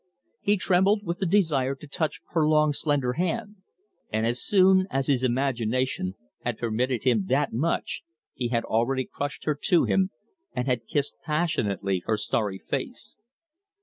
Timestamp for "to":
1.75-1.85, 9.65-9.83